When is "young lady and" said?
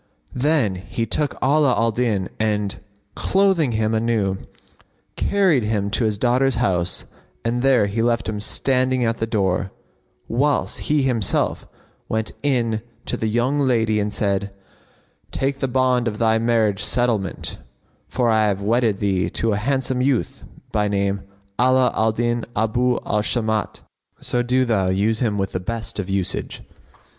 13.27-14.11